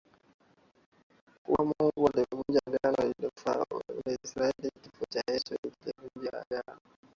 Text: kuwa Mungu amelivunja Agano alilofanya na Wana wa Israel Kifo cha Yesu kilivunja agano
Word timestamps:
kuwa 1.43 1.63
Mungu 1.69 2.07
amelivunja 2.09 2.59
Agano 2.67 2.97
alilofanya 2.97 3.57
na 3.71 3.75
Wana 3.77 4.01
wa 4.05 4.11
Israel 4.23 4.53
Kifo 4.83 5.05
cha 5.09 5.21
Yesu 5.31 5.55
kilivunja 5.83 6.33
agano 6.45 6.79